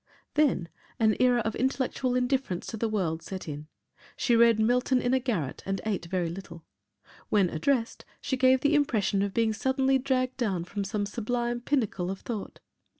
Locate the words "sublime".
11.05-11.61